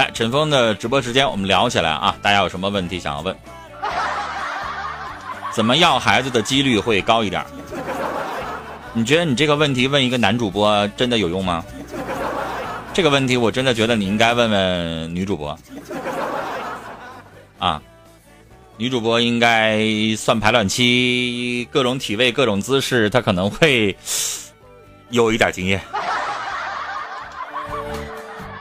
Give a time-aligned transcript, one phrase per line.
[0.00, 2.16] 来，陈峰的直播时间，我们聊起来啊！
[2.22, 3.36] 大家有什么问题想要问？
[5.52, 7.44] 怎么要孩子的几率会高一点？
[8.94, 11.62] 你觉得你这个问题问一个男主播真的有用吗？
[12.94, 15.58] 这个问题我真的觉得你应该问问女主播。
[17.58, 17.82] 啊，
[18.78, 19.84] 女主播应该
[20.16, 23.94] 算排卵期，各种体位、各种姿势，她可能会
[25.10, 25.78] 有一点经验。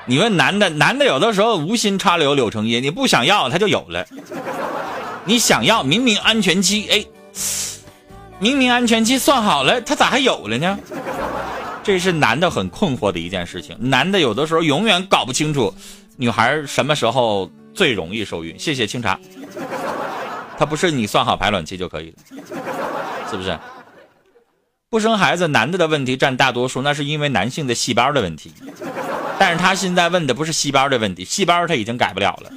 [0.10, 4.08] 你问男的，男的有的时候无心插柳柳成荫，你不想要他就有了。
[5.24, 7.06] 你想要，明明安全期，哎，
[8.40, 10.80] 明明安全期算好了，他咋还有了呢？
[11.84, 13.78] 这是男的很困惑的一件事情。
[13.80, 15.72] 男的有的时候永远搞不清楚，
[16.18, 18.58] 女孩什么时候最容易受孕。
[18.58, 19.20] 谢谢清茶，
[20.58, 22.16] 他不是你算好排卵期就可以了，
[23.30, 23.56] 是不是？
[24.90, 28.52] 不生孩子，男的的问题占大多数，那是因为男性的细胞的问题。
[29.40, 32.52] 但是他现在问的不是细胞的问题，细胞他已经改不了了，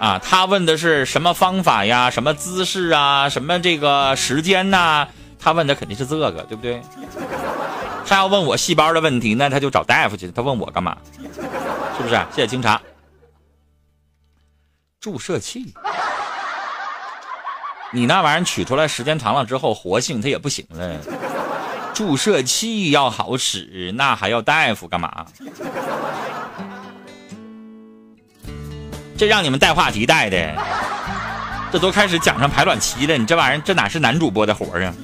[0.00, 5.06] 啊，他问的是什么方法呀，什么姿势啊，什么这个时间呐？
[5.38, 6.82] 他问的肯定是这个，对不对？
[8.04, 10.96] 他要问我细胞的问题，那他就找大夫去，他问我干嘛？
[11.96, 12.14] 是不是？
[12.34, 12.80] 谢谢清茶。
[15.00, 15.72] 注射器，
[17.92, 20.98] 你那玩意儿取出来时间长了之后，活性它也不行了。
[21.98, 25.26] 注射器要好使，那还要大夫干嘛？
[29.16, 30.54] 这让你们带话题带的，
[31.72, 34.94] 这都开始讲上排卵期了，你这玩意儿这哪是男主播的活啊？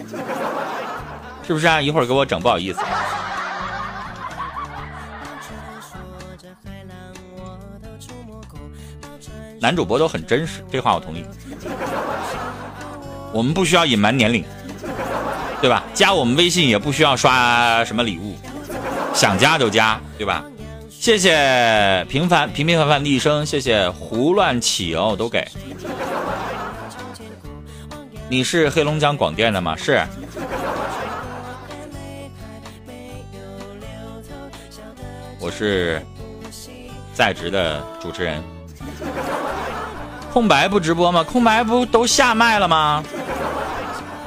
[1.45, 1.83] 是不是啊？
[1.83, 2.79] 一会儿给我整不好意思。
[9.59, 11.27] 男主播都很真实，这话我同意。
[13.33, 14.45] 我们不需要隐瞒年龄。
[15.95, 18.37] 加我们微信也不需要刷什么礼物，
[19.15, 20.45] 想加就加，对吧？
[20.91, 25.47] 谢谢平凡平平凡凡的一生，谢谢胡乱起哦，都给。
[28.29, 29.77] 你是黑龙江广电的吗？
[29.77, 30.03] 是。
[35.39, 36.03] 我是
[37.13, 38.43] 在职的主持人。
[40.33, 41.23] 空白不直播吗？
[41.23, 43.05] 空白不都下麦了吗？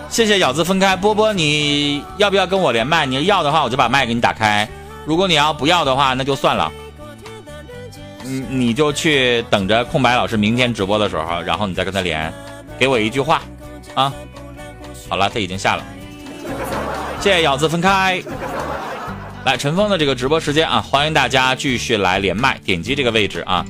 [0.10, 3.06] 谢谢咬字分开，波波，你要不要跟我连麦？
[3.06, 4.68] 你要的话，我就把麦给你打开。
[5.06, 6.72] 如果你要不要的话，那就算了。
[8.24, 12.34] 你你就去等着空白老师明天直播的时候，然后你再跟他连，
[12.80, 13.42] 给我一句话
[13.94, 14.12] 啊。
[15.08, 15.84] 好了，他已经下了。
[17.22, 18.22] 谢谢咬字分开。
[19.46, 23.66] 来，陈峰的这个直播时间啊，欢迎大家继续来连麦，点击这个位置啊。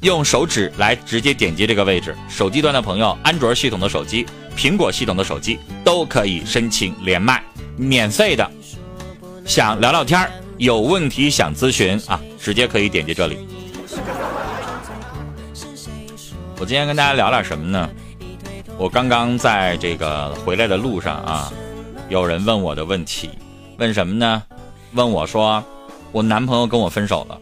[0.00, 7.42] 用手指来直接点击这个位置，手机端的朋友，安卓系统的手机、苹果系统的手机都可以申请连麦，
[7.76, 8.50] 免费的。
[9.44, 13.46] 想聊聊天有问题想咨询啊，直接可以点击这里。
[16.58, 17.90] 我今天跟大家聊点什么呢？
[18.78, 21.52] 我刚刚在这个回来的路上啊，
[22.08, 23.30] 有人问我的问题，
[23.78, 24.42] 问什么呢？
[24.92, 25.62] 问我说，
[26.10, 27.38] 我男朋友跟我分手了。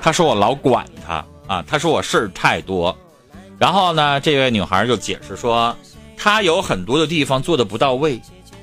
[0.00, 2.96] 他说我老管他啊，他说我事儿太多，
[3.62, 5.76] 然后呢，这位女孩就解释说，
[6.16, 8.20] 她有很多的地方做的不到位，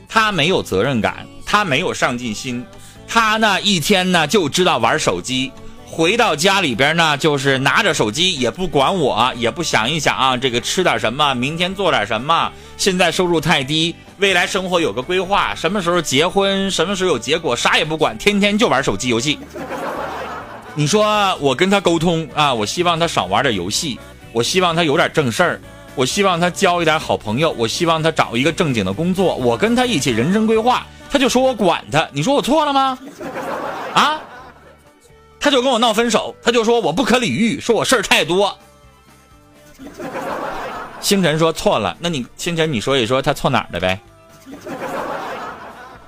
[0.10, 2.66] 她没有责任感，她没有上进心，
[3.08, 5.54] 她呢一天呢就知道玩手机，
[5.86, 19.40] 回到家里边呢就是拿着手机也不管我，也不想一想啊，这个吃点什么，明天做点什么，现在收入太低，未来生活有个规划，什么时候结婚，什么时候有结果，啥也不管，天天就玩手机游戏。
[20.76, 23.98] 你说我跟他沟通啊，我希望他少玩点游戏，
[24.32, 25.62] 我希望他有点正事儿，
[25.96, 32.98] 我希望他交一点好朋友，我希望他找一个正经的工作，我跟他一起人生规划，他就说我管他，你说我错了吗？
[33.94, 34.22] 啊？
[35.40, 38.58] 他就跟我闹分手，他就说我不可理喻，说我事儿太多。
[41.00, 44.00] 星辰说错了，那你星辰你说一说他错哪儿了呗？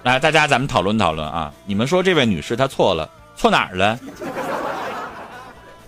[0.04, 3.98] 来，大家咱们讨论讨论啊，你们说这位女士她错了，错哪儿了？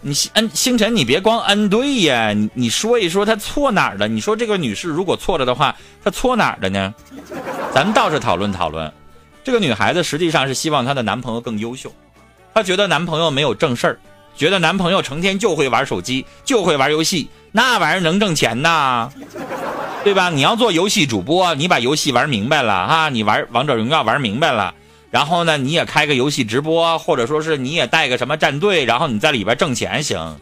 [0.05, 4.05] 你星星辰，你别光恩对呀，你你说一说他错哪儿了？
[4.05, 5.73] 你说这个女士如果错了的话，
[6.03, 6.93] 她错哪儿了呢？
[7.73, 8.91] 咱们倒是讨论讨论。
[9.45, 11.89] 这个女孩子实际上是希望她的男朋友更优秀，
[12.53, 13.99] 她觉得男朋友没有正事儿，
[14.35, 19.09] 觉得男朋友成天就会玩手机，就会玩游戏，那玩意儿能挣钱呐？
[20.03, 20.29] 对吧？
[20.29, 24.75] 你要做游戏主播，你把游戏玩明白了啊，你玩王者荣耀玩明白了。
[25.13, 30.39] 然后呢，你也开个游戏直播，或者说是你也带个什么战队，然后你在里边挣钱行，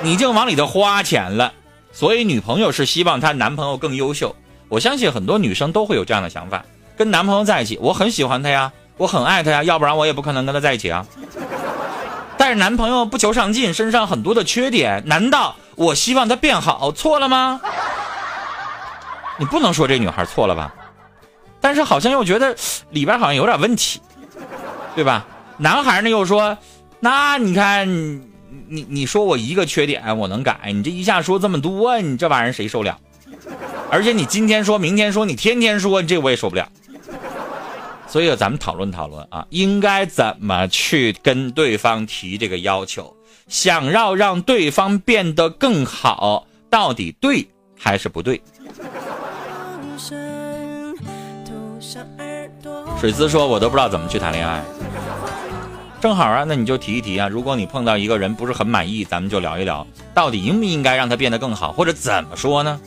[0.00, 1.52] 你净往里头花钱了。
[1.92, 4.34] 所以女朋友是希望她男朋友更优秀。
[4.70, 6.64] 我相信很多女生都会有这样的想法，
[6.96, 11.04] 跟男朋友在一起，我很喜欢他呀，我很爱他呀，要不然我也不可能跟他在一起啊。
[12.38, 17.60] 但是男朋友不求上进，身上很多的缺点，难道我希望他变好错了吗？
[19.36, 20.72] 你不能说这女孩错了吧？
[21.60, 22.56] 但是好像又觉得
[22.90, 24.00] 里边好像有点问题，
[24.94, 25.26] 对吧？
[25.56, 26.56] 男孩呢又说，
[27.00, 27.88] 那你看
[28.68, 32.96] 你你说我一个缺点我能改，你这一下说这么多，你这玩意儿谁受了？
[33.90, 36.68] 而且你今天说明天说，你天天说，这我也受不了。
[38.06, 43.14] 所以咱们讨论讨论啊，应该怎么去跟对方提这个要求？
[43.48, 48.40] 想要让对方变得更好，到底对还是不对？
[52.98, 54.62] 水姿说：“我都不知道怎么去谈恋爱。”
[56.00, 57.28] 正好啊，那你就提一提啊。
[57.28, 62.80] 如果你碰到一个人不是很满意，咱们就聊一聊，到底应不应该让他变得更好，或者怎么说呢？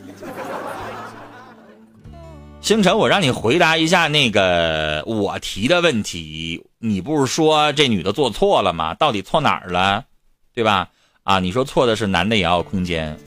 [2.62, 6.63] 星辰，我让你回答一下那个我提的问题。
[6.80, 8.94] 你不是说这女的做错了吗？
[8.94, 10.06] 到底错哪儿了，
[10.54, 10.88] 对吧？
[11.24, 13.18] 啊，你说错的是男的也要空间，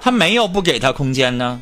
[0.00, 1.60] 他没有不给他空间呢。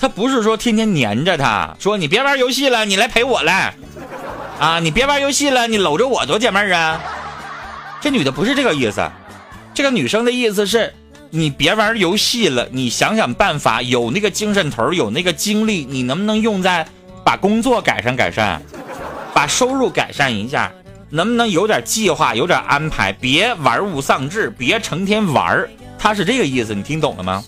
[0.00, 3.74] 他不是说天天黏着他，说你别玩游戏了，你来陪我来。
[4.58, 7.00] 啊，你别玩游戏了，你搂着我多解闷啊。
[8.00, 9.06] 这女的不是这个意思，
[9.74, 10.94] 这个女生的意思是。
[11.32, 16.84] 你别玩游戏了，你想想办法，有那个精神头，有那个精力，你能不能用在
[17.24, 18.60] 把工作改善改善，
[19.32, 20.72] 把收入改善一下？
[21.08, 23.12] 能不能有点计划，有点安排？
[23.12, 25.64] 别玩物丧志，别成天玩
[25.96, 27.44] 他是这个意思，你听懂了吗？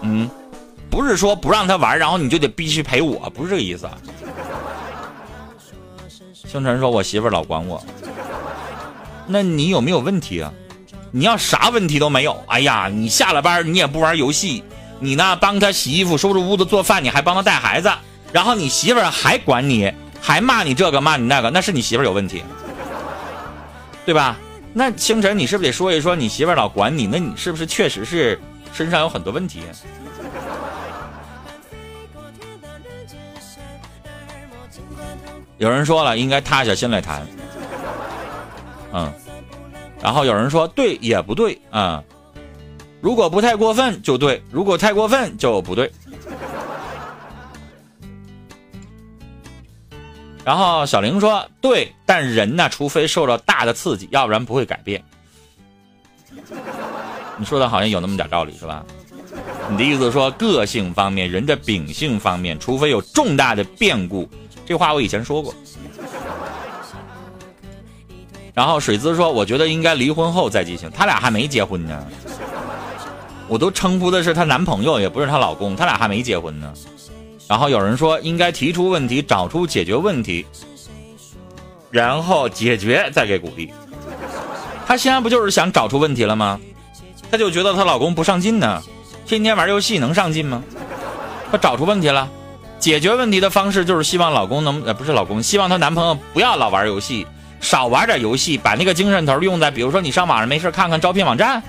[0.00, 0.30] 嗯，
[0.98, 3.96] 不是说不让他玩，然后你就得必须陪我，不是这个意思啊。
[6.34, 7.80] 星辰说：“我媳妇儿老管我，
[9.24, 10.52] 那你有没有问题啊？”
[11.12, 12.42] 你要啥问题都没有？
[12.48, 14.64] 哎呀，你下了班你也不玩游戏，
[14.98, 17.88] 你呢帮他洗衣服、收拾屋子、做饭，你还帮他带孩子，
[18.32, 22.42] 然后你媳妇儿还管你，还骂你这个骂你那个，那是你媳妇儿有问题，
[24.04, 24.36] 对吧？
[24.72, 27.06] 那清晨，你是不是得说一说你媳妇儿老管你？
[27.06, 28.36] 那你是不是确实是
[28.72, 29.60] 身上有很多问题？
[35.58, 37.26] 有人说了，应该塌下心来谈，
[38.92, 39.12] 嗯。
[40.00, 42.00] 然后有人说对也不对啊，
[43.00, 45.90] 如果不太过分就对，如果太过分就不对。
[50.44, 55.02] 然后小玲说对，但人呢，除非受到大的刺激，要不然不会改变。
[57.36, 58.84] 你说的好像有那么点道理是吧？
[59.68, 64.28] 你的意思说个性方面，人的秉性方面，除非有重大的变故，
[64.68, 65.54] 这话我以前说过。
[68.52, 72.06] 然后水姿说：“我觉得应该离婚后再进行，他俩还没结婚呢。
[73.46, 76.70] 我都称呼的是她男朋友，也不是她老公，他俩还没结婚呢。”
[77.48, 80.44] 然后有人说：“应该提出问题，找出解决问题，
[81.90, 83.72] 然后解决再给鼓励。”
[84.86, 86.60] 她现在不就是想找出问题了吗？
[87.30, 88.82] 她就觉得她老公不上进呢，
[89.24, 90.62] 天天玩游戏能上进吗？
[91.50, 92.28] 她找出问题了，
[92.78, 97.26] 解决问题的方式就是希望老公能呃不是老公，希望她男朋友不要老玩游戏。
[97.60, 101.60] 少玩点游戏，把那个精神头用在，比如说你上网上没事看看招聘网站，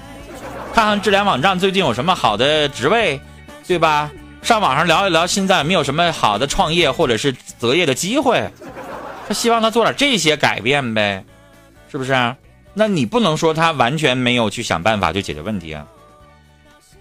[0.71, 3.19] 看看智联网站最近有什么好的职位，
[3.67, 4.11] 对吧？
[4.43, 8.47] 上网上聊一聊现在有没有什么好的创业或者是择业的机会。
[9.27, 11.25] 他希望他做点这些改变呗，
[11.91, 12.35] 是不是？
[12.75, 15.87] 那你不能说他完全没有去想办法去解决问题啊。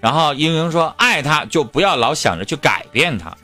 [0.00, 3.36] 然后英英说，爱他就不要老想着去改变他。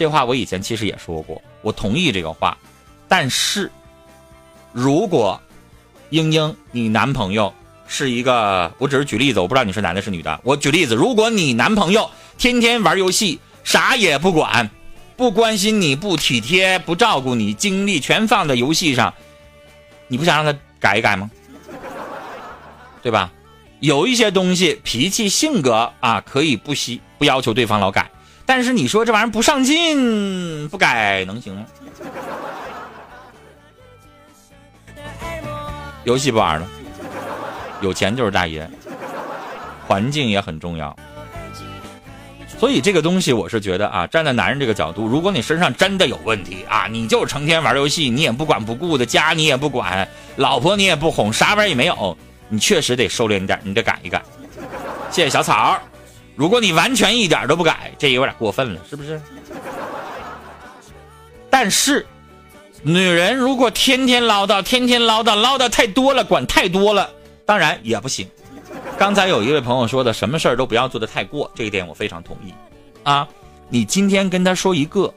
[0.00, 2.56] 这话我以前其实也说过，我同意这个话。
[3.06, 3.70] 但是，
[4.72, 5.38] 如果
[6.08, 7.52] 英英你男朋友
[7.86, 10.40] 是一个，我只是举例子，我不知道你是男的是女的。
[10.42, 14.70] 我举例子，如果你男朋友天天玩游戏，啥也不管，
[15.18, 19.12] 不关心你，不体贴，不照顾你，精力全放在游戏上，
[20.08, 21.30] 你不想让他改一改吗？
[23.02, 23.30] 对吧？
[23.80, 28.10] 有一些东西，脾气、性格啊，可以不惜不要求对方老改，
[28.50, 31.64] 但是你说这玩意儿不上进，不改能行吗？
[36.02, 36.66] 游戏不玩了，
[37.80, 38.68] 有钱就是大爷。
[39.86, 40.96] 环境也很重要，
[42.58, 54.20] 所以这个东西我是觉得啊，站在男人这个角度，如果你身上真的有问题啊，你就成天玩游戏，你也不管不顾的，家你也不管，老婆你也不哄，啥玩意儿也没有，你确实得收敛点，你得改一改。
[55.08, 55.78] 谢谢小草，
[56.40, 59.20] 如果你完全一点都不改，这有点过分了，是不是？
[61.50, 62.06] 但是。
[62.82, 67.10] 女人如果天天唠叨，天天唠叨，唠叨太多了，管太多了，
[67.44, 68.26] 当然也不行。
[68.96, 72.54] 刚才有一位朋友说的，什么事儿都不要做的太过，这一点我非常同意。
[73.02, 73.28] 啊，
[73.68, 75.12] 你今天跟他说一个，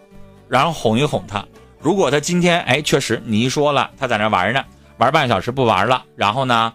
[0.49, 1.45] 然后哄一哄他。
[1.79, 4.61] 如果他今天哎，确实你一说了，他在那玩呢，
[4.97, 6.73] 玩半小时不玩了，然后呢，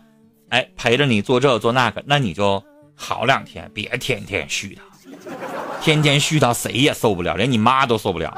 [0.49, 2.65] 哎，陪着你做这做那个，那你就
[3.01, 4.79] 好两天，别天天絮叨，
[5.81, 8.37] 天天絮叨谁也受不了，连你妈都受不了，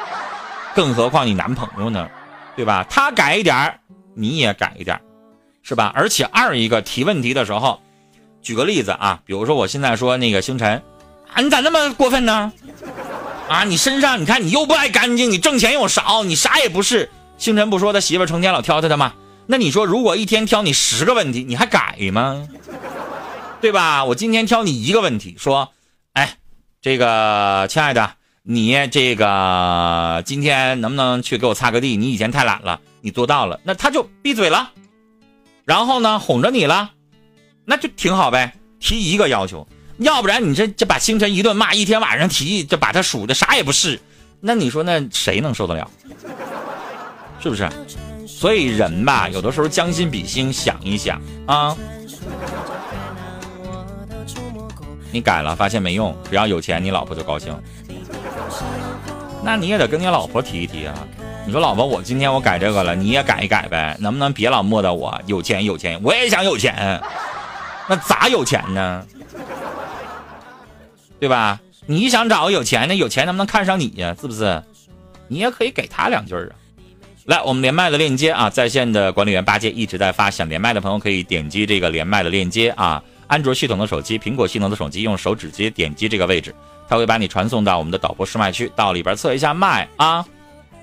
[0.75, 2.07] 更何况你男朋友呢，
[2.55, 2.87] 对吧？
[2.91, 3.81] 他改一点
[4.15, 5.01] 你也改一点
[5.63, 5.91] 是吧？
[5.97, 7.81] 而且二一个提问题的时候，
[8.43, 10.83] 举个例子啊，比如说我现在说那个星辰，
[11.33, 12.53] 啊，你咋那么过分呢？
[13.49, 17.11] 啊，你身上你看你又不爱干净，你挣钱又少，你啥也不是。
[17.39, 19.15] 星辰不说他媳妇成天老挑他的吗？
[19.47, 22.47] 那你说如果一天挑你十个问题，你还改吗？
[23.61, 24.05] 对吧？
[24.05, 25.73] 我今天挑你一个问题，说，
[26.15, 26.37] 哎，
[26.81, 28.13] 这个亲爱的，
[28.43, 31.97] 你这个今天能不能去给我擦个地？
[31.97, 34.73] 你以前太懒了，你做到了，那他就闭嘴了，
[35.67, 36.93] 然后呢哄着你了，
[37.67, 38.55] 那就挺好呗。
[38.81, 39.69] 提一个要求。
[39.99, 44.01] 要不然你这这把星辰一顿骂，一天晚上提，就把他数的啥也不是，
[44.41, 45.91] 那你说那谁能受得了？
[47.43, 47.69] 是不是？
[48.27, 51.77] 所以人吧，有的时候将心比心，想一想啊。
[55.13, 57.55] 你改了，发现没用，只要有钱，你老婆就高兴。
[59.43, 60.95] 那你也得跟你老婆提一提啊。
[61.47, 65.19] 你说老婆，我今天我改这个了，你也改一改呗，能不能别老磨叨我？
[65.27, 67.01] 有钱有钱，我也想有钱，
[67.89, 69.05] 那咋有钱呢？
[71.19, 71.59] 对吧？
[71.87, 74.15] 你想找个有钱的，有钱能不能看上你呀？
[74.21, 74.63] 是不是？
[75.29, 76.53] 你也可以给他两句啊。
[77.25, 83.03] 来，我们连麦的链接啊，在线的管理员八戒一直在发，想连麦的朋友可以点击这个连麦的链接啊。
[83.31, 86.53] 安卓系统的手机、苹果系统的手机，用手指直接点击这个位置，
[86.89, 90.27] 它会把你传送到我们的导播试麦区，到里边测一下麦啊。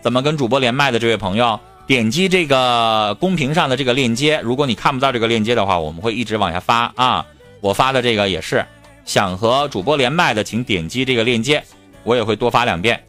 [0.01, 7.25] 怎么跟主播连麦的这位朋友，点击这个公屏上的这个链接，如果你看不到这个链接的话，我们会一直往下发啊。
[7.59, 8.65] 我发的这个也是。
[9.03, 11.61] 想和主播连麦的，请点击这个链接，
[12.03, 13.03] 我也会多发两遍。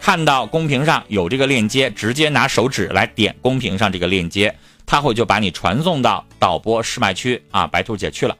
[0.00, 4.52] 看到公屏上有这个链接，直接拿手指来点公屏上这个链接，
[4.84, 7.68] 它会就把你传送到导播试麦区啊。
[7.68, 8.36] 白兔姐去了，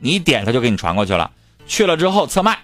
[0.00, 1.30] 你点他就给你传过去了。
[1.66, 2.58] 去了之后测麦，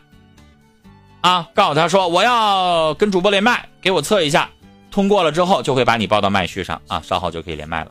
[1.20, 4.50] 啊，告诉他说我要跟主播连麦，给我测一下。
[4.90, 7.90] 通过了之后就会把你报到麦序上啊，稍后就可以连麦了。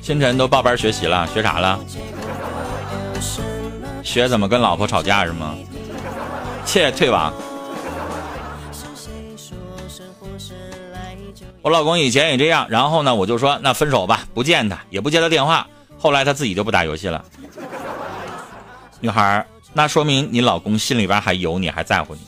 [0.00, 1.78] 星辰都报班学习了，学啥了？
[4.02, 5.54] 学怎么跟老婆吵架是吗？
[6.64, 7.32] 谢谢，退网。
[11.62, 15.66] 我老公以前也这样，然后呢，我就说那分手吧，不见他，也不接他电话。
[15.98, 17.22] 后来他自己就不打游戏了。
[19.00, 22.20] 女孩，那说明你老公心里边还有你，还在乎你。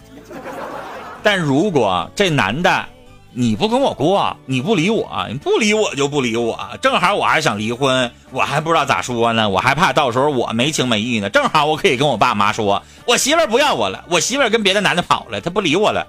[1.23, 2.85] 但如果这男的，
[3.33, 6.59] 你不跟我过，你不理我，你不理我就不理我。
[6.83, 11.31] 正好我还想离婚，我还不知道咋说呢，我还怕到时候我没情没义呢。
[11.31, 16.07] 正好我可以跟我爸妈说，我媳妇不要我了，我媳妇跟别的男的跑了，他不理我了。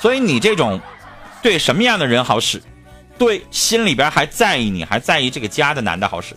[0.00, 0.80] 所以你这种，
[1.42, 2.62] 对什么样的人好使？
[3.18, 6.34] 对心里边还在意你，还在意这个家的男的好使。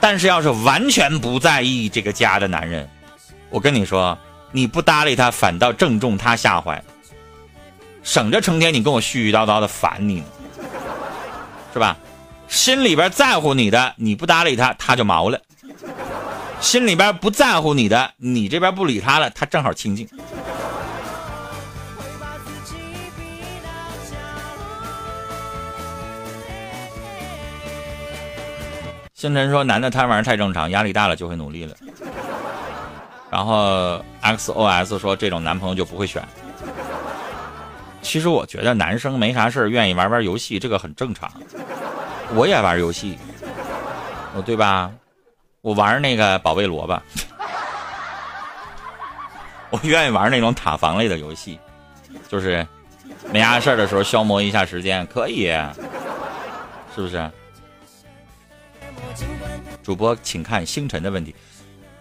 [0.00, 2.88] 但是要是完全不在意这个家的男人，
[3.50, 4.16] 我跟你说，
[4.52, 6.82] 你不搭理他，反倒正中他下怀。
[8.02, 10.22] 省着成天你跟我絮絮叨叨的烦你，
[11.74, 11.96] 是吧？
[12.48, 15.38] 心里边在乎你的，你不搭理他，他就毛了；
[16.60, 20.08] 心里边不在乎你的，你这边不理他了，他正好清静。
[29.20, 31.76] 星辰说：“男的贪玩太正常，压力大了就会努力了。”
[33.30, 36.26] 然后 XOS 说：“这种男朋友就不会选。”
[38.00, 41.30] 其实我觉得男生没啥事，愿意玩玩游戏，这个很正常。
[42.34, 43.18] 我也玩游戏，
[44.34, 44.90] 哦对吧？
[45.60, 46.98] 我玩那个保卫萝卜，
[49.68, 51.60] 我愿意玩那种塔防类的游戏，
[52.26, 52.66] 就是
[53.30, 55.48] 没啥事的时候消磨一下时间，可以，
[56.96, 57.30] 是不是？
[59.82, 61.34] 主播，请看星辰的问题，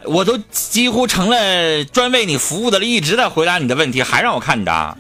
[0.06, 4.98] 我都几乎成了专为你服务的了，一直在回答你的问题，还让我看你答。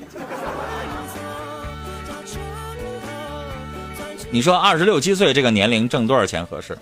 [4.31, 6.77] 你说二十六七岁这个年龄挣多少钱合适？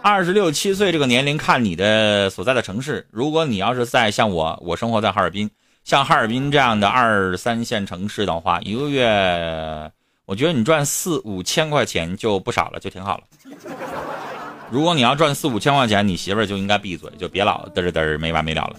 [0.00, 3.06] 二十六七岁这个年龄看你的所在的城市。
[3.10, 5.50] 如果你要是在像我，我生活在哈尔滨，
[5.82, 9.90] 像哈尔滨这样的二三线城市的话，一个月，
[10.26, 13.24] 我觉得你赚四五千块钱就不少了，就挺好了。
[14.70, 18.76] 如果你要赚四五千块钱，你媳妇儿就应该闭嘴，就别老嘚儿嘚嘚没完没了了，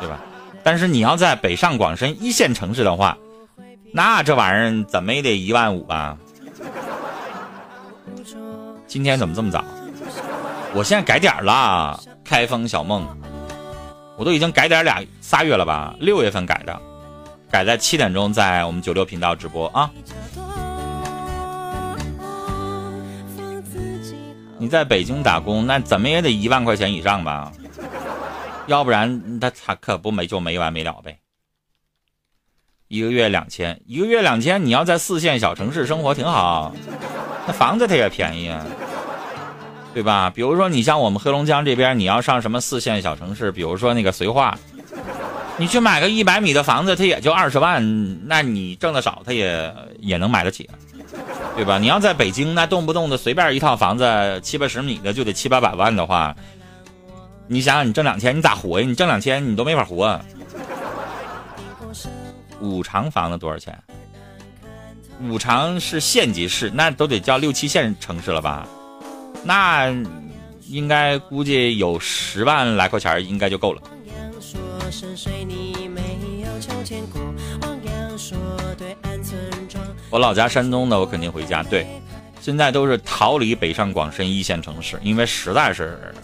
[0.00, 0.18] 对吧？
[0.62, 3.16] 但是你要在北上广深一线城市的话。
[3.90, 6.16] 那这玩意儿怎么也得一万五吧？
[8.86, 9.64] 今天怎么这么早？
[10.74, 13.06] 我现在改点了，开封小梦，
[14.18, 15.96] 我都已经改点俩仨月了吧？
[15.98, 16.78] 六月份改的，
[17.50, 19.90] 改在七点钟在我们九六频道直播啊。
[24.58, 27.52] 你在北京打工，那怎么也得一万块钱以上吧？
[28.66, 31.16] 要不然他他可不没就没完没了呗。
[32.88, 36.74] 一个月两千，一个月两千，你要在四线小城市生活挺好，
[37.46, 38.64] 那房子它也便宜啊，
[39.94, 40.30] 对吧？
[40.30, 44.58] 比如说你像我们黑龙江这边，你要上什么四线小城市，比如说那个绥化，
[45.56, 50.68] 你去买个一百米的房子，它也就二十万，那你挣的少，它也也能买得起，
[51.56, 51.78] 对吧？
[51.78, 56.34] 你要在北京，那动不动的随便一套房子七八十米的就得七八百万的话，
[57.46, 58.86] 你想想你挣两千，你咋活呀？
[58.86, 60.20] 你挣两千你都没法活。
[62.60, 63.76] 五常房子多少钱？
[65.22, 68.68] 五常是县级市，那都得叫六七线城市了吧？
[69.42, 69.92] 那
[70.68, 73.82] 应该估计有十万来块钱，应该就够了。
[80.10, 81.62] 我老家山东的，我肯定回家。
[81.62, 81.86] 对，
[82.40, 86.14] 现在都是逃离北上广深一线城市，因为实在是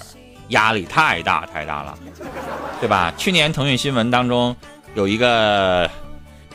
[0.49, 1.99] 压力太大太大了，
[2.81, 3.13] 对吧？
[3.17, 4.55] 去年腾讯新闻当中
[4.95, 5.91] 有一个。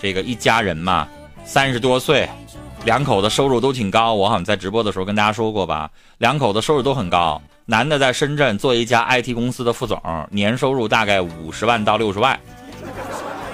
[0.01, 1.05] 这个一家人嘛，
[1.43, 2.25] 三十多岁，
[2.85, 4.13] 两口子收入都挺高。
[4.13, 7.41] 我好像在直播的时候跟大家说过吧，两口子收入都很高。
[7.65, 12.39] 男的在深圳做一家 IT 公司的副总，年收入大概五十万到六十万。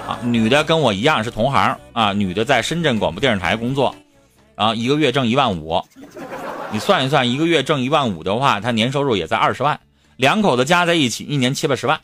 [0.06, 3.94] 啊，女的跟我一样是同行啊，女的在深圳广播电视台工作，
[4.54, 5.82] 啊，一个月挣一万五。
[6.70, 9.78] 你算一算，一个月挣一万五的话，她年收入也在二十万。
[10.16, 12.00] 两口子加在一起，一年七八十万，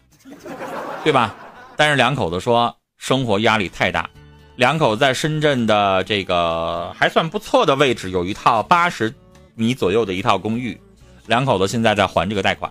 [1.05, 1.35] 对吧？
[1.77, 4.09] 但是两口子说生活压力太大。
[4.57, 9.13] 两口子在深圳的这个还算不错的位置，有一套八十
[9.55, 10.79] 米左右的一套公寓，
[11.27, 12.71] 两口子现在在还这个贷款，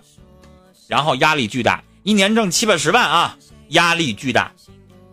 [0.87, 3.35] 然后压力巨大，一年挣七八十万啊，
[3.69, 4.51] 压力巨大，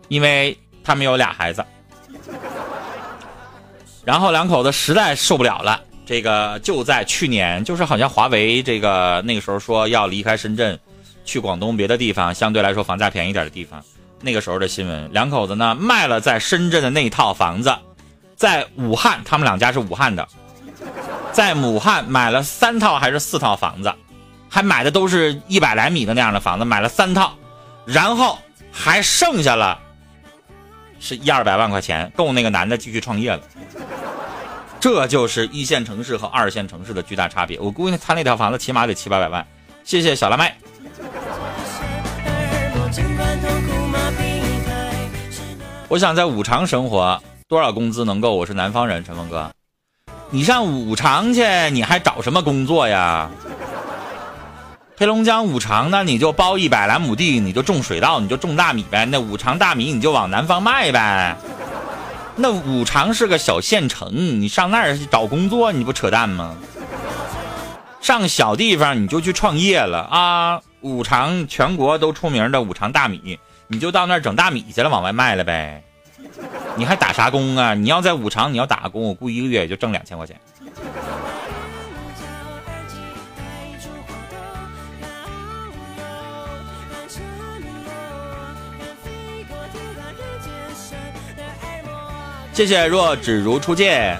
[0.09, 1.63] 因为他们有俩孩子，
[4.03, 10.77] 然后两口子实在受不了了，这个就在去年，就是好像华为这个那个时候说要离开深圳，
[11.23, 13.81] 去广东别的地方，相对来说房价便宜点的地方。
[14.21, 17.73] 那个时候的新闻，两口子呢卖了在深圳的那套房子，
[18.35, 20.27] 在武汉，他们两家是武汉的，
[21.31, 23.93] 在武汉买了三套还是四套房子，
[24.49, 27.33] 还买的都是一百来米的那样的房子，买了三套，
[27.85, 28.37] 然后
[28.71, 29.79] 还剩下了
[30.99, 33.41] 是一二百万块钱，够那个男的继续创业了。
[34.79, 37.59] 这就是一线城市和二线城市的巨大差别。
[37.59, 39.45] 我估计他那套房子起码得七八百万。
[39.83, 40.53] 谢谢小辣妹。
[45.87, 48.35] 我想在五常生活，多少工资能够？
[48.35, 49.51] 我是南方人，陈峰哥，
[50.29, 53.29] 你上五常去，你还找什么工作呀？
[54.99, 59.05] 黑龙江五常，那你就包一百来亩地，你就种水稻，你就种大米呗。
[59.05, 61.37] 那五常大米你就往南方卖呗。
[62.35, 66.53] 那五常是个小县城，你上那儿找工作，你不扯淡吗？
[68.01, 70.61] 上小地方你就去创业了啊！
[70.81, 73.39] 五常全国都出名的五常大米。
[73.67, 75.81] 你就到那儿整大米去了，往外卖了呗。
[76.75, 77.73] 你还打啥工啊？
[77.73, 80.37] 你要在五常，你要打工，我估计一个月也就挣两千块钱。
[92.59, 94.19] 谢谢若只如初见。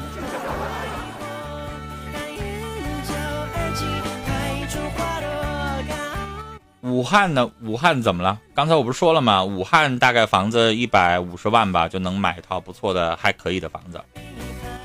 [6.79, 7.51] 武汉呢？
[7.61, 8.39] 武汉怎么了？
[8.55, 9.43] 刚才我不是说了吗？
[9.43, 13.99] 武汉大概房子一百五十万吧，就能买一套不错的、还可以的房子。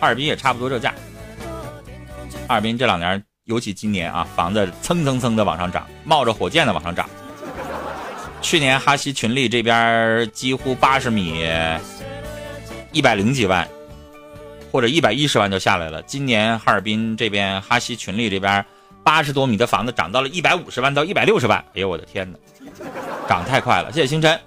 [0.01, 0.93] 哈尔滨也差不多这价。
[2.49, 7.09] 哈尔滨这两年，尤其今年啊，房子蹭蹭蹭的往上涨，冒着火箭的往上涨。
[8.43, 11.47] 去年哈西群力这边几乎八十米，
[12.95, 13.69] 一百零几万，
[14.73, 16.01] 或者一百一十万就下来了。
[16.05, 18.65] 今年哈尔滨这边哈西群力这边。
[19.03, 22.39] 八十多米的房子涨到了一百五十万到一百六十万，哎呦我的天哪，
[23.29, 23.93] 涨太快了！
[23.93, 24.41] 谢谢星辰。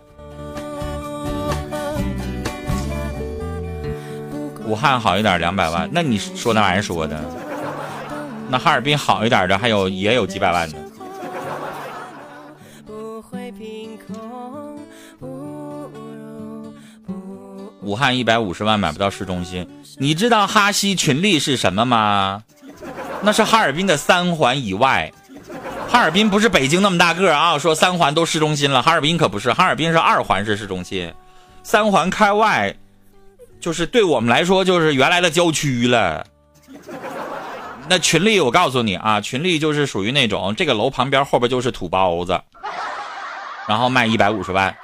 [4.66, 7.24] 武汉好一点两百万，那你说那玩意说的？
[8.50, 10.78] 那哈尔滨好一点的还有也有几百万的。
[17.88, 19.66] 武汉一百五十万买不到市中心，
[19.98, 22.44] 你知道哈西群力是什么吗？
[23.22, 25.10] 那是哈尔滨的三环以外，
[25.88, 27.58] 哈尔滨不是北京那么大个啊！
[27.58, 31.14] 说三环都市中心了，哈尔滨可不是，哈尔滨是二环是市中心，
[31.64, 32.76] 三环开外，
[33.62, 36.26] 就是对我们来说就是原来的郊区了。
[37.88, 42.38] 那群力，我告诉你啊，群力就是属于那种这个楼旁边后边就是土包子，
[43.66, 44.76] 然后卖一百五十万，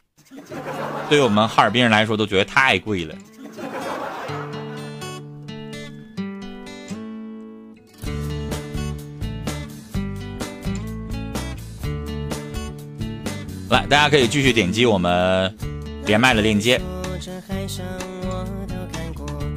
[1.09, 3.15] 对于我们哈尔滨人来说都觉得太贵了。
[13.69, 15.55] 来，大家可以继续点击我们
[16.05, 16.79] 连麦的链接，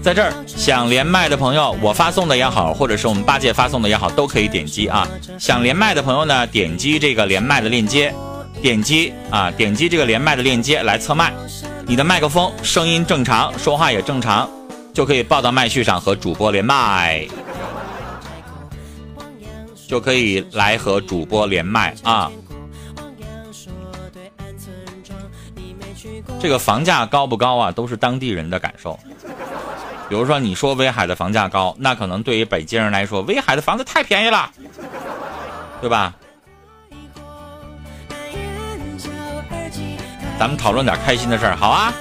[0.03, 5.07] 在这儿想连麦的朋友，我发送的也好，或者是我们八戒发送的也好，都可以点击啊。
[5.39, 8.15] 想连麦的朋友呢，点击这个连麦的链接，
[8.61, 11.33] 点击啊，点击这个连麦的链接来测麦，
[11.87, 14.49] 你的麦克风声音正常，说话也正常，
[14.93, 17.27] 就可以报到麦序上和主播连麦，
[19.87, 22.31] 就可以来和主播连麦啊。
[26.41, 27.71] 这个房价高不高啊？
[27.71, 28.99] 都是当地人的感受。
[30.09, 34.51] 比如说，你说威海的房价高，那可能对于北京人来说，威海的房子太便宜了，
[35.81, 36.15] 对吧？
[40.39, 41.93] 咱们讨论点开心的事儿，好啊。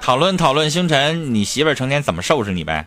[0.00, 2.86] 讨论讨论星辰，你媳妇儿成天怎么收拾你呗？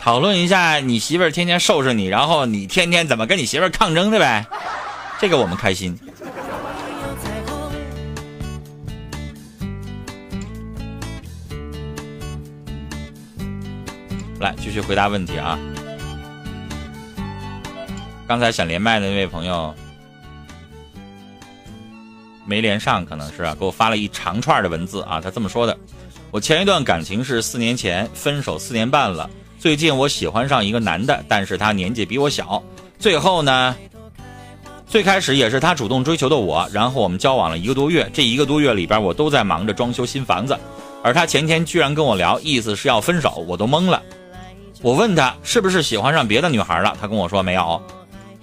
[0.00, 4.46] 讨论一下你媳妇儿天天收拾你，然后你天天怎么跟你媳妇儿抗争的呗？
[5.18, 5.98] 这个我们开心。
[14.38, 15.58] 来继续回答问题啊！
[18.28, 19.74] 刚才想连麦的那位朋友
[22.46, 25.20] 没连上，可能是啊，给我发了一长串的文字啊。
[25.20, 25.76] 他这么说的：
[26.30, 29.28] 我前一段感情是四年前分手四年半了，
[29.58, 32.62] 最近我喜欢上一个男的，但是他年纪比我小。
[32.98, 33.76] 最后呢，
[34.86, 40.56] 最开始也是他主动追求的我，然后我们交往了一个多月，这一个多月里边我都在忙着装修新房子，
[41.02, 44.02] 而他前天居然跟我聊，意思是要分手，我都懵了。
[44.82, 47.82] 我问他是不是喜欢上别的女孩了，他跟我说没有。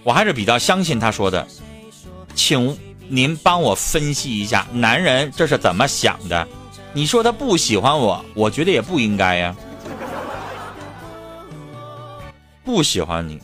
[0.04, 1.48] 我还是比较相信他说的，
[2.36, 2.78] 请
[3.14, 6.48] 您帮我分析一下，男人这是怎么想的？
[6.94, 9.56] 你说他不喜欢我，我觉得也不应该呀。
[12.66, 13.40] 不喜欢你，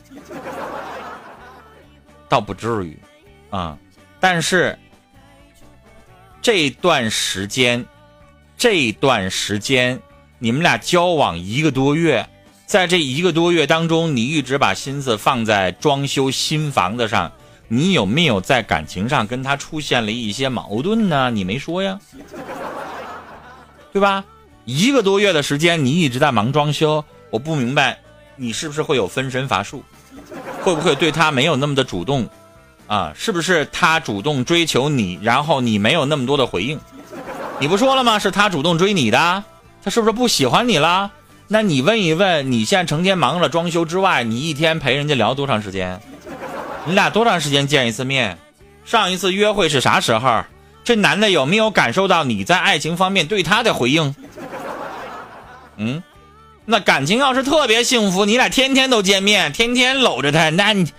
[2.28, 2.98] 倒不至于
[3.50, 3.78] 啊。
[4.18, 4.76] 但是
[6.42, 7.86] 这段时间，
[8.58, 10.00] 这段时间
[10.40, 12.28] 你们俩交往一个多月。
[12.66, 17.30] 在这一个多月当中，你一直把心思放在装修新房子上，
[17.72, 21.30] 你有没有在感情上跟他出现了一些矛盾呢？
[21.30, 22.00] 你没说呀，
[23.92, 24.24] 对吧？
[24.64, 28.00] 一个多月的时间，你一直在忙装修，我不明白，
[28.34, 29.84] 你是不是会有分身乏术？
[30.62, 32.28] 会不会对他没有那么的主动？
[32.88, 36.76] 啊，是不是他主动追求你，然后你没有那么多的回应？
[37.60, 38.18] 你不说了吗？
[38.18, 39.44] 是他主动追你的，
[39.80, 41.12] 他是不是不喜欢你了？
[41.46, 46.00] 那你问一问，你现在成天忙了装修之外，你一天陪人家聊多长时间？
[46.86, 48.38] 你俩多长时间见一次面？
[48.84, 50.42] 上一次约会是啥时候？
[50.82, 54.14] 这男的有没有感受到你在爱情方面对他的回应？
[55.76, 56.02] 嗯，
[56.64, 60.90] 那感情要是特别幸福，你俩天天都见面，天天搂着他，那你，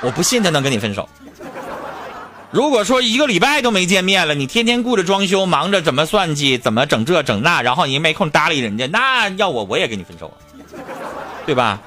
[0.00, 1.08] 我不信他能跟你分手。
[2.50, 10.32] 如果说一个礼拜都没见面了，你天天顾着装修，忙着怎么算计，怎么整这整那，然后你没空搭理人家，那要我我也跟你分手，
[11.44, 11.78] 对吧？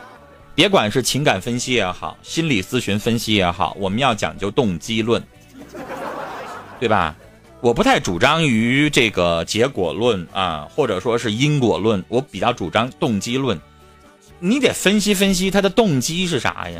[0.62, 5.20] 别管是情感分析也好，心理咨询分析也好，我们要讲究动机论，
[6.80, 7.16] 对吧？
[7.62, 13.60] 我不太主张于这个结果论啊，或者说是因果论，我比较主张动机论。
[14.38, 16.80] 你得分析分析他的动机是啥呀，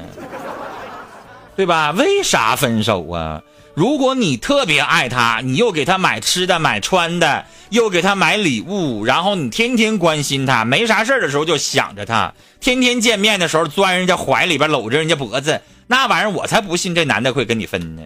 [1.56, 1.90] 对吧？
[1.90, 3.42] 为啥分手啊？
[3.74, 18.02] 如果你特别爱他，你又给他买吃的、买穿的，又给他买礼物，然后你天天关心他，没啥事的时候就想着他，天天见面的时候钻人家怀里边搂着人家脖子，那玩意儿我才不信这男的会跟你分呢，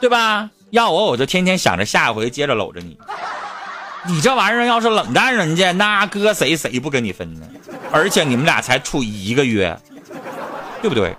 [0.00, 0.50] 对吧？
[0.70, 2.96] 要我我就天天想着下回接着搂着你，
[4.06, 7.46] 你这玩意儿要是冷淡人家，那搁谁谁不跟你分呢？
[7.92, 9.76] 而且你们俩才处一个月，
[10.80, 11.14] 对不对？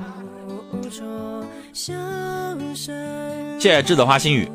[3.62, 4.52] 谢谢栀子花心语。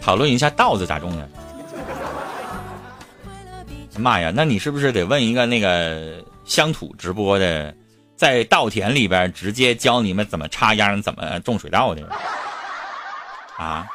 [0.00, 1.28] 讨论一下稻子咋种的？
[3.98, 7.74] 妈呀，那你是不是得问一个那个乡土直播的，
[8.16, 12.00] 在稻田里边直接教你们怎么插秧、怎么种水稻的？
[13.58, 13.86] 啊，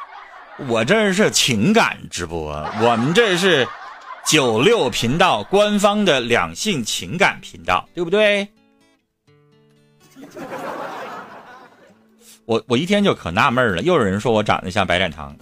[0.68, 3.66] 我这是情感直播，我们这是
[4.24, 8.46] 九六频道官方的两性情感频道，对不对？
[12.46, 15.34] 我我一天就可纳闷了又有人说我长得像白展堂。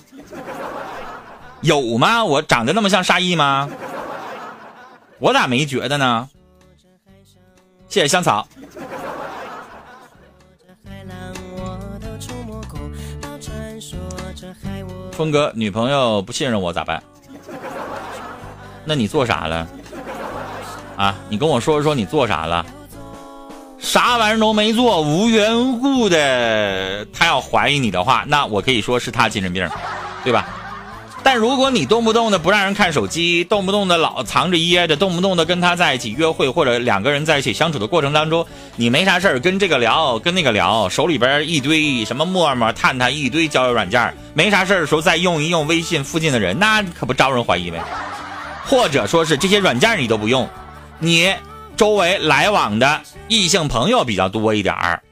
[1.61, 2.25] 有吗？
[2.25, 3.69] 我长得那么像沙溢吗？
[5.19, 6.29] 我咋没觉得呢？
[7.89, 8.47] 谢谢香草。
[15.13, 17.03] 峰哥女朋友不信任我咋办？
[18.85, 19.67] 那你做啥了？
[20.97, 22.67] 啊你跟我说说你做啥了？
[23.79, 29.69] 啥玩意儿都没做，无缘无故的，他要怀疑你的话，那我可以说是他精神病，
[30.23, 30.47] 对吧？
[31.23, 38.45] 但如果你动不动的不让人看手机，动不动的老藏着掖着，动不动的跟他在一起约会或者两个人在一起相处的过程当中，
[38.77, 47.83] 你没啥事儿跟这个聊，跟那个聊，手里边一堆什么陌陌、探探，一堆交友软件，没啥事儿的时候再用一用微信附近的人，那可不招人怀疑呗？
[48.67, 50.47] 或者说是这些软件你都不用，
[50.99, 51.35] 你
[51.77, 55.03] 周围来往的异性朋友比较多一点儿，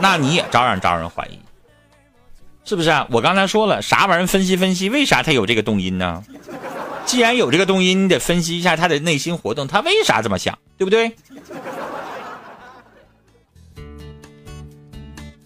[0.00, 1.38] 那你也照样招人怀疑。
[2.64, 3.06] 是不是啊？
[3.10, 4.26] 我刚才说了，啥玩意儿？
[4.26, 6.24] 分析分析，为啥他有这个动因呢？
[7.04, 11.14] 既然有这个动因，你得分析一下他的内心活动，他为啥这么想，对不对？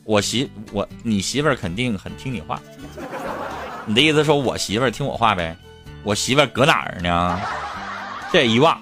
[0.05, 2.61] 我媳我你媳妇儿肯定很听你话，
[3.85, 5.57] 你的意思说我媳妇儿听我话呗？
[6.03, 7.41] 我媳妇儿搁哪儿呢？
[8.33, 8.81] 这一忘。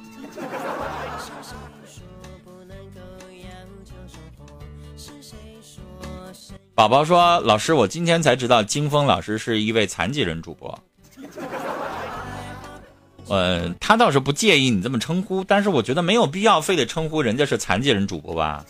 [6.79, 10.79] 宝宝说：“老师，我今天才知道金峰老师是一位残疾人主播。
[13.27, 18.65] 呃，他倒是不介意你这么称呼，但是我觉得没有必要非得称呼人家是残疾人主播吧，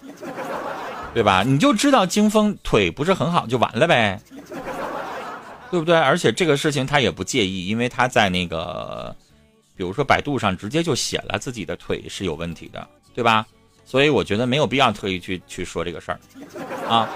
[1.12, 1.42] 对吧？
[1.46, 4.18] 你就知道金峰腿不是很好就完了呗，
[5.70, 5.94] 对不对？
[5.94, 9.14] 而且这个事情他也不介意，因为他在那个，
[9.76, 13.46] 比如说百度上直接就写了自己的腿是有问题的，对吧？
[13.84, 16.18] 所以我觉得没有必要特意去去说这个事儿，
[16.88, 17.06] 啊。”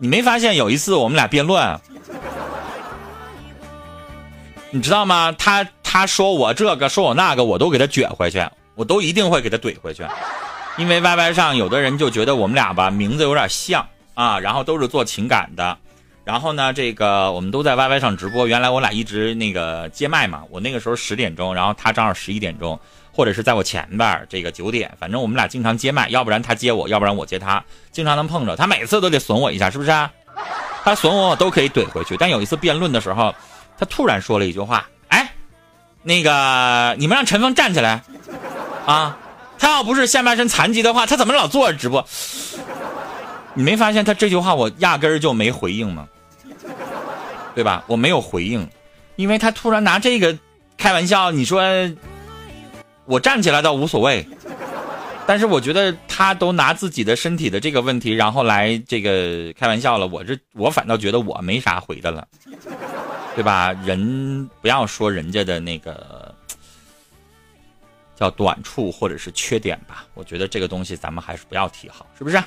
[0.00, 1.76] 你没发现有一次我们俩辩论，
[4.70, 5.34] 你知道吗？
[5.36, 10.04] 他他说我这个说我那个，我都给他撅回去，我都一定会给他怼回去，
[10.76, 13.84] 因为 Y Y 上有的人就觉得我们俩吧名字有点像
[14.14, 15.76] 啊，然后都是做情感的，
[16.22, 22.78] 然后呢这个我们都在 Y Y 上直播，原来我俩一直那个接麦嘛，我那个时候十点钟，然后他正好十一点钟。
[23.18, 28.54] 或者是在我前边这个九点，反正我们俩经常接麦，要不然他接我，要不然我接他，经常能碰着。
[28.54, 29.90] 他每次都得损我一下，是不是？
[30.84, 32.16] 他损我，我都可以怼回去。
[32.16, 33.34] 但有一次辩论的时候，
[33.76, 35.32] 他突然说了一句话：“哎，
[36.04, 38.00] 那个你们让陈峰站起来
[38.86, 39.18] 啊！
[39.58, 42.06] 他要不是下半身残疾的话，他怎么老坐着直播？”
[43.54, 46.06] 你没发现他这句话我压根儿就没回应吗？
[47.56, 47.82] 对吧？
[47.88, 48.64] 我没有回应，
[49.16, 50.38] 因为他突然拿这个
[50.76, 51.60] 开玩笑，你说。
[53.08, 54.28] 我站起来倒无所谓，
[55.26, 60.06] 但是我觉得他都拿自己的身体的这个问题，然后来这个开玩笑了。
[60.06, 62.28] 我这我反倒觉得我没啥回的了，
[63.34, 63.72] 对吧？
[63.82, 66.34] 人不要说人家的那个
[68.14, 72.38] 叫短处或者是缺点吧，我觉得这个东西咱们还是不要提好，是不是？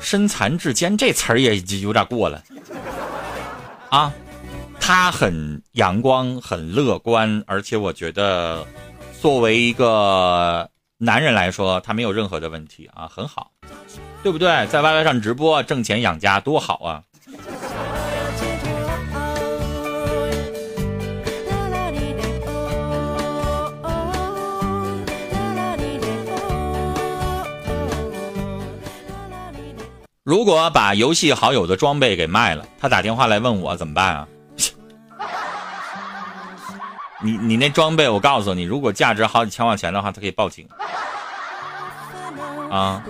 [0.00, 2.42] 身残志坚这词儿也有点过了
[3.88, 4.12] 啊。
[4.94, 8.66] 他很阳光，很乐观，而且我觉得，
[9.22, 13.50] 作为一个男人来说，他没有任何的问题啊，很好，
[14.22, 14.66] 对不对？
[14.66, 17.02] 在 YY 上直播挣钱养家，多好啊！
[30.22, 34.28] 如果把游戏好友的装备给卖了，他打电话来问我怎么办啊？
[37.22, 40.66] 你你那装备，我告诉你，如果价值好几千块钱的话，他可以报警。
[42.70, 43.02] 啊！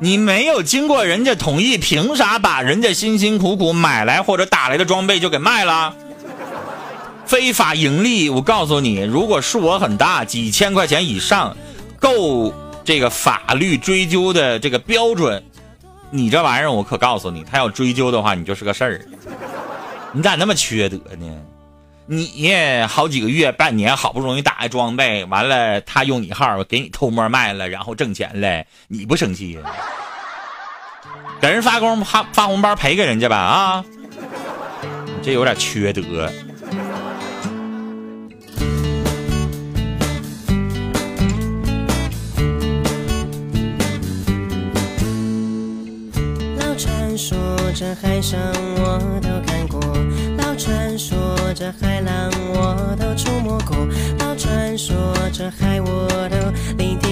[0.00, 5.94] 你没有经过人家同意，凭啥把人家辛辛苦苦买来或者打来的装备就给卖了？
[7.24, 8.28] 非法盈利！
[8.28, 11.56] 我告诉你，如果数额很大，几千块钱以上，
[11.98, 12.52] 够
[12.84, 15.42] 这个法律追究的这个标准，
[16.10, 19.06] 你这玩意儿我可告诉你，他要追究的话，你就是个事儿。
[20.12, 21.26] 你咋那么缺德呢？
[22.08, 22.54] 你
[22.88, 29.58] 好几个月、半年，好不容易打的装备，完了他用你号给你偷摸卖了，然后挣钱了，你不生气？
[31.40, 33.84] 给人发工发发红包赔给人家吧啊！
[35.20, 36.30] 这有点缺德。
[46.60, 47.36] 老传说
[47.74, 48.38] 这海上
[48.76, 49.65] 我都看。
[50.58, 53.76] 传说这海浪我都触摸过
[54.18, 54.96] 到传说
[55.30, 56.36] 这海我都
[56.78, 57.05] 聆听